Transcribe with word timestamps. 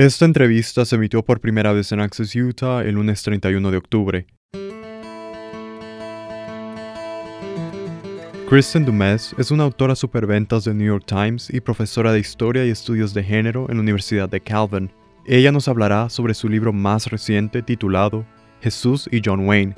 Esta 0.00 0.24
entrevista 0.24 0.86
se 0.86 0.96
emitió 0.96 1.22
por 1.22 1.42
primera 1.42 1.74
vez 1.74 1.92
en 1.92 2.00
Access 2.00 2.34
Utah 2.34 2.80
el 2.80 2.94
lunes 2.94 3.22
31 3.22 3.70
de 3.70 3.76
octubre. 3.76 4.26
Kristen 8.48 8.86
Dumas 8.86 9.34
es 9.36 9.50
una 9.50 9.64
autora 9.64 9.94
superventas 9.94 10.64
del 10.64 10.78
New 10.78 10.86
York 10.86 11.04
Times 11.06 11.50
y 11.50 11.60
profesora 11.60 12.12
de 12.14 12.18
Historia 12.18 12.64
y 12.64 12.70
Estudios 12.70 13.12
de 13.12 13.22
Género 13.22 13.66
en 13.68 13.76
la 13.76 13.82
Universidad 13.82 14.30
de 14.30 14.40
Calvin. 14.40 14.90
Ella 15.26 15.52
nos 15.52 15.68
hablará 15.68 16.08
sobre 16.08 16.32
su 16.32 16.48
libro 16.48 16.72
más 16.72 17.08
reciente 17.08 17.60
titulado 17.60 18.24
Jesús 18.62 19.06
y 19.12 19.20
John 19.22 19.46
Wayne, 19.46 19.74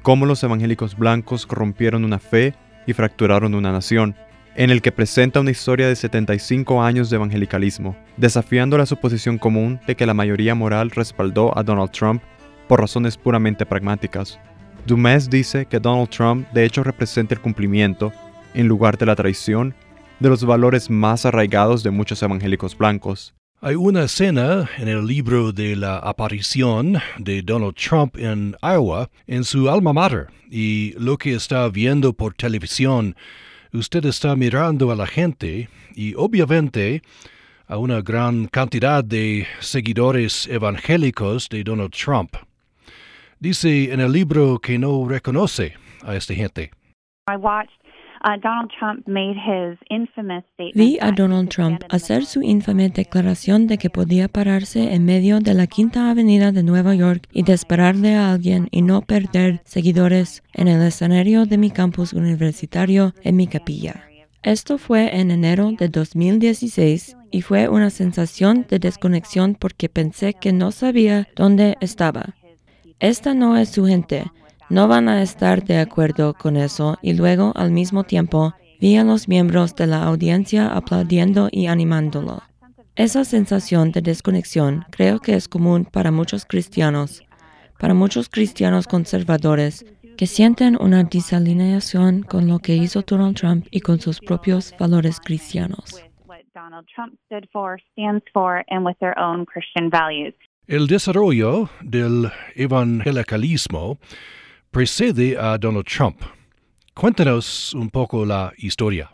cómo 0.00 0.24
los 0.24 0.42
evangélicos 0.42 0.96
blancos 0.96 1.44
corrompieron 1.44 2.02
una 2.02 2.18
fe 2.18 2.54
y 2.86 2.94
fracturaron 2.94 3.54
una 3.54 3.72
nación 3.72 4.16
en 4.56 4.70
el 4.70 4.80
que 4.80 4.90
presenta 4.90 5.40
una 5.40 5.50
historia 5.50 5.86
de 5.86 5.94
75 5.94 6.82
años 6.82 7.10
de 7.10 7.16
evangelicalismo, 7.16 7.94
desafiando 8.16 8.78
la 8.78 8.86
suposición 8.86 9.36
común 9.36 9.78
de 9.86 9.94
que 9.94 10.06
la 10.06 10.14
mayoría 10.14 10.54
moral 10.54 10.90
respaldó 10.90 11.56
a 11.56 11.62
Donald 11.62 11.90
Trump 11.90 12.22
por 12.66 12.80
razones 12.80 13.18
puramente 13.18 13.66
pragmáticas. 13.66 14.40
Dumas 14.86 15.28
dice 15.28 15.66
que 15.66 15.78
Donald 15.78 16.08
Trump 16.08 16.48
de 16.52 16.64
hecho 16.64 16.82
representa 16.82 17.34
el 17.34 17.40
cumplimiento, 17.40 18.12
en 18.54 18.66
lugar 18.66 18.96
de 18.96 19.04
la 19.04 19.14
traición, 19.14 19.74
de 20.20 20.30
los 20.30 20.42
valores 20.42 20.88
más 20.88 21.26
arraigados 21.26 21.82
de 21.82 21.90
muchos 21.90 22.22
evangélicos 22.22 22.76
blancos. 22.76 23.34
Hay 23.60 23.74
una 23.74 24.04
escena 24.04 24.70
en 24.78 24.88
el 24.88 25.06
libro 25.06 25.52
de 25.52 25.76
la 25.76 25.98
aparición 25.98 26.98
de 27.18 27.42
Donald 27.42 27.74
Trump 27.74 28.16
en 28.16 28.56
Iowa, 28.62 29.10
en 29.26 29.44
su 29.44 29.68
alma 29.68 29.92
mater, 29.92 30.28
y 30.50 30.94
lo 30.98 31.18
que 31.18 31.34
está 31.34 31.68
viendo 31.68 32.14
por 32.14 32.34
televisión 32.34 33.16
usted 33.72 34.04
está 34.04 34.36
mirando 34.36 34.90
a 34.90 34.96
la 34.96 35.06
gente 35.06 35.68
y 35.94 36.14
obviamente 36.14 37.02
a 37.66 37.78
una 37.78 38.00
gran 38.00 38.46
cantidad 38.46 39.02
de 39.02 39.46
seguidores 39.60 40.46
evangélicos 40.46 41.48
de 41.48 41.64
Donald 41.64 41.92
Trump. 41.92 42.36
Dice 43.38 43.92
en 43.92 44.00
el 44.00 44.12
libro 44.12 44.58
que 44.58 44.78
no 44.78 45.08
reconoce 45.08 45.74
a 46.02 46.14
esta 46.14 46.34
gente. 46.34 46.70
Vi 50.74 50.98
a 51.00 51.12
Donald 51.12 51.48
Trump 51.48 51.82
hacer 51.88 52.24
su 52.24 52.42
infame 52.42 52.88
declaración 52.88 53.66
de 53.66 53.78
que 53.78 53.90
podía 53.90 54.28
pararse 54.28 54.94
en 54.94 55.04
medio 55.04 55.40
de 55.40 55.54
la 55.54 55.66
Quinta 55.66 56.10
Avenida 56.10 56.52
de 56.52 56.62
Nueva 56.62 56.94
York 56.94 57.28
y 57.32 57.42
dispararle 57.42 58.14
a 58.14 58.32
alguien 58.32 58.68
y 58.70 58.82
no 58.82 59.02
perder 59.02 59.60
seguidores 59.64 60.42
en 60.52 60.68
el 60.68 60.82
escenario 60.82 61.46
de 61.46 61.58
mi 61.58 61.70
campus 61.70 62.12
universitario 62.12 63.14
en 63.22 63.36
mi 63.36 63.46
capilla. 63.46 64.02
Esto 64.42 64.78
fue 64.78 65.18
en 65.18 65.30
enero 65.30 65.72
de 65.72 65.88
2016 65.88 67.16
y 67.32 67.42
fue 67.42 67.68
una 67.68 67.90
sensación 67.90 68.64
de 68.68 68.78
desconexión 68.78 69.56
porque 69.58 69.88
pensé 69.88 70.34
que 70.34 70.52
no 70.52 70.70
sabía 70.70 71.26
dónde 71.34 71.76
estaba. 71.80 72.36
Esta 73.00 73.34
no 73.34 73.56
es 73.56 73.70
su 73.70 73.86
gente 73.86 74.30
no 74.68 74.88
van 74.88 75.08
a 75.08 75.22
estar 75.22 75.64
de 75.64 75.78
acuerdo 75.78 76.34
con 76.34 76.56
eso 76.56 76.98
y 77.02 77.14
luego 77.14 77.52
al 77.54 77.70
mismo 77.70 78.04
tiempo 78.04 78.54
vi 78.80 78.96
a 78.96 79.04
los 79.04 79.28
miembros 79.28 79.74
de 79.76 79.86
la 79.86 80.02
audiencia 80.04 80.72
aplaudiendo 80.72 81.48
y 81.50 81.66
animándolo. 81.66 82.42
Esa 82.94 83.24
sensación 83.24 83.92
de 83.92 84.00
desconexión 84.00 84.84
creo 84.90 85.20
que 85.20 85.34
es 85.34 85.48
común 85.48 85.84
para 85.84 86.10
muchos 86.10 86.46
cristianos, 86.46 87.22
para 87.78 87.94
muchos 87.94 88.28
cristianos 88.28 88.86
conservadores 88.86 89.84
que 90.16 90.26
sienten 90.26 90.78
una 90.80 91.04
desalineación 91.04 92.22
con 92.22 92.48
lo 92.48 92.58
que 92.58 92.74
hizo 92.74 93.02
Donald 93.02 93.36
Trump 93.36 93.66
y 93.70 93.80
con 93.80 94.00
sus 94.00 94.20
propios 94.20 94.74
valores 94.78 95.20
cristianos. 95.20 96.02
El 100.66 100.86
desarrollo 100.86 101.68
del 101.82 102.30
evangelicalismo 102.54 103.98
precede 104.76 105.38
a 105.38 105.56
Donald 105.56 105.86
Trump. 105.86 106.20
Cuéntanos 106.92 107.72
un 107.72 107.88
poco 107.88 108.26
la 108.26 108.52
historia. 108.58 109.10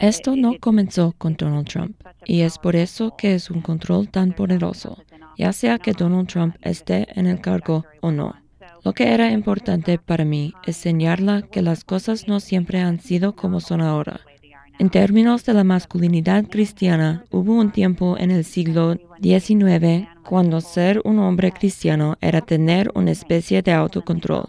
Esto 0.00 0.34
no 0.34 0.54
comenzó 0.58 1.14
con 1.18 1.36
Donald 1.36 1.68
Trump 1.68 1.96
y 2.24 2.40
es 2.40 2.58
por 2.58 2.74
eso 2.74 3.14
que 3.16 3.36
es 3.36 3.48
un 3.48 3.62
control 3.62 4.08
tan 4.08 4.32
poderoso, 4.32 4.98
ya 5.38 5.52
sea 5.52 5.78
que 5.78 5.92
Donald 5.92 6.26
Trump 6.26 6.56
esté 6.62 7.06
en 7.14 7.28
el 7.28 7.40
cargo 7.40 7.84
o 8.00 8.10
no. 8.10 8.34
Lo 8.84 8.92
que 8.92 9.14
era 9.14 9.30
importante 9.30 9.98
para 9.98 10.24
mí 10.24 10.52
es 10.66 10.76
señalar 10.76 11.48
que 11.48 11.62
las 11.62 11.84
cosas 11.84 12.26
no 12.26 12.40
siempre 12.40 12.80
han 12.80 12.98
sido 12.98 13.36
como 13.36 13.60
son 13.60 13.80
ahora. 13.80 14.18
En 14.82 14.90
términos 14.90 15.44
de 15.44 15.54
la 15.54 15.62
masculinidad 15.62 16.48
cristiana, 16.48 17.24
hubo 17.30 17.52
un 17.52 17.70
tiempo 17.70 18.18
en 18.18 18.32
el 18.32 18.44
siglo 18.44 18.96
XIX 19.22 20.08
cuando 20.28 20.60
ser 20.60 21.00
un 21.04 21.20
hombre 21.20 21.52
cristiano 21.52 22.16
era 22.20 22.40
tener 22.40 22.90
una 22.96 23.12
especie 23.12 23.62
de 23.62 23.70
autocontrol. 23.70 24.48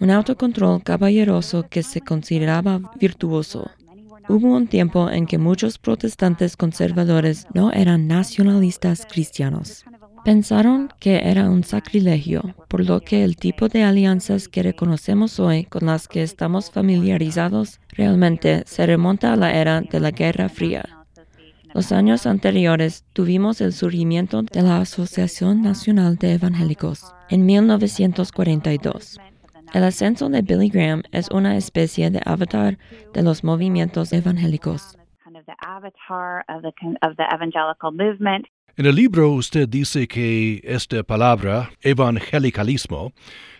Un 0.00 0.10
autocontrol 0.10 0.82
caballeroso 0.82 1.68
que 1.70 1.84
se 1.84 2.00
consideraba 2.00 2.80
virtuoso. 2.98 3.70
Hubo 4.28 4.56
un 4.56 4.66
tiempo 4.66 5.08
en 5.08 5.24
que 5.24 5.38
muchos 5.38 5.78
protestantes 5.78 6.56
conservadores 6.56 7.46
no 7.54 7.70
eran 7.70 8.08
nacionalistas 8.08 9.06
cristianos. 9.08 9.84
Pensaron 10.24 10.90
que 11.00 11.28
era 11.30 11.48
un 11.48 11.64
sacrilegio, 11.64 12.54
por 12.68 12.84
lo 12.84 13.00
que 13.00 13.24
el 13.24 13.36
tipo 13.36 13.68
de 13.68 13.82
alianzas 13.84 14.48
que 14.48 14.62
reconocemos 14.62 15.40
hoy 15.40 15.64
con 15.64 15.86
las 15.86 16.08
que 16.08 16.22
estamos 16.22 16.70
familiarizados 16.70 17.80
realmente 17.90 18.62
se 18.66 18.86
remonta 18.86 19.32
a 19.32 19.36
la 19.36 19.52
era 19.52 19.80
de 19.80 20.00
la 20.00 20.10
Guerra 20.10 20.48
Fría. 20.48 20.84
Los 21.74 21.92
años 21.92 22.26
anteriores 22.26 23.04
tuvimos 23.12 23.60
el 23.60 23.72
surgimiento 23.72 24.42
de 24.42 24.62
la 24.62 24.78
Asociación 24.78 25.62
Nacional 25.62 26.16
de 26.16 26.34
Evangélicos 26.34 27.14
en 27.28 27.44
1942. 27.46 29.18
El 29.74 29.84
ascenso 29.84 30.30
de 30.30 30.40
Billy 30.40 30.70
Graham 30.70 31.02
es 31.12 31.30
una 31.30 31.56
especie 31.56 32.10
de 32.10 32.22
avatar 32.24 32.78
de 33.12 33.22
los 33.22 33.44
movimientos 33.44 34.12
evangélicos. 34.14 34.96
En 38.78 38.86
el 38.86 38.94
libro 38.94 39.32
usted 39.32 39.68
dice 39.68 40.06
que 40.06 40.60
esta 40.62 41.02
palabra, 41.02 41.72
evangelicalismo, 41.82 43.12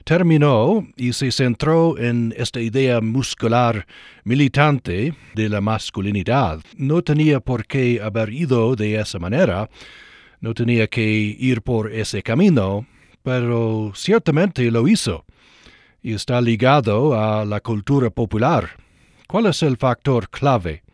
terminó 0.04 0.86
y 0.96 1.12
se 1.12 1.32
centró 1.32 1.98
en 1.98 2.32
esta 2.36 2.60
idea 2.60 3.00
muscular 3.00 3.84
militante 4.22 5.14
de 5.34 5.48
la 5.48 5.60
masculinidad. 5.60 6.60
No 6.76 7.02
tenía 7.02 7.40
por 7.40 7.66
qué 7.66 8.00
haber 8.00 8.32
ido 8.32 8.76
de 8.76 8.94
esa 8.94 9.18
manera, 9.18 9.68
no 10.40 10.54
tenía 10.54 10.86
que 10.86 11.02
ir 11.02 11.62
por 11.62 11.92
ese 11.92 12.22
camino, 12.22 12.86
pero 13.24 13.90
ciertamente 13.96 14.70
lo 14.70 14.86
hizo 14.86 15.24
y 16.00 16.14
está 16.14 16.40
ligado 16.40 17.20
a 17.20 17.44
la 17.44 17.58
cultura 17.60 18.10
popular. 18.10 18.76
¿Cuál 19.26 19.46
es 19.46 19.64
el 19.64 19.78
factor 19.78 20.30
clave? 20.30 20.84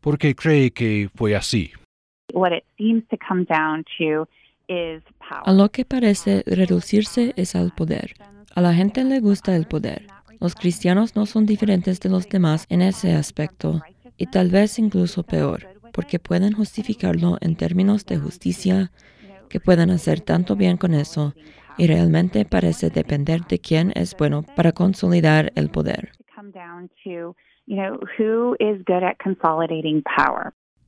¿Por 0.00 0.16
qué 0.16 0.34
cree 0.34 0.70
que 0.70 1.10
fue 1.14 1.36
así? 1.36 1.72
A 5.44 5.52
lo 5.52 5.68
que 5.70 5.84
parece 5.84 6.44
reducirse 6.46 7.32
es 7.36 7.56
al 7.56 7.72
poder. 7.72 8.14
A 8.54 8.60
la 8.60 8.72
gente 8.72 9.04
le 9.04 9.20
gusta 9.20 9.56
el 9.56 9.66
poder. 9.66 10.06
Los 10.40 10.54
cristianos 10.54 11.16
no 11.16 11.26
son 11.26 11.44
diferentes 11.44 12.00
de 12.00 12.08
los 12.08 12.28
demás 12.28 12.66
en 12.68 12.82
ese 12.82 13.14
aspecto, 13.14 13.80
y 14.16 14.26
tal 14.26 14.50
vez 14.50 14.78
incluso 14.78 15.22
peor, 15.22 15.66
porque 15.92 16.18
pueden 16.18 16.52
justificarlo 16.52 17.36
en 17.40 17.56
términos 17.56 18.06
de 18.06 18.18
justicia, 18.18 18.90
que 19.48 19.60
pueden 19.60 19.90
hacer 19.90 20.20
tanto 20.20 20.56
bien 20.56 20.76
con 20.76 20.94
eso, 20.94 21.34
y 21.76 21.86
realmente 21.86 22.44
parece 22.44 22.90
depender 22.90 23.42
de 23.42 23.58
quién 23.58 23.92
es 23.94 24.16
bueno 24.16 24.44
para 24.54 24.72
consolidar 24.72 25.52
el 25.56 25.70
poder. 25.70 26.12